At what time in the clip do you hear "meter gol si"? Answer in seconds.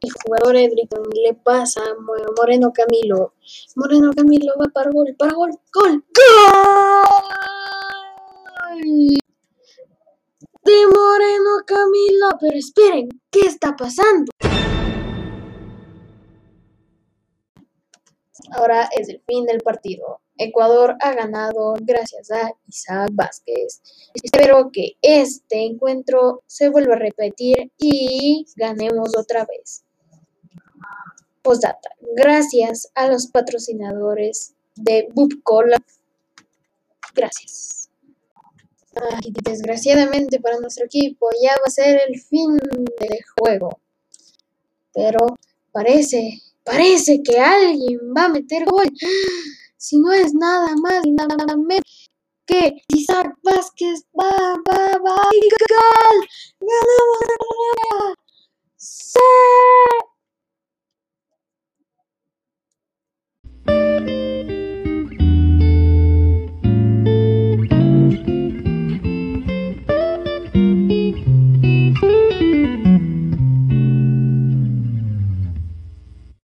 48.28-49.98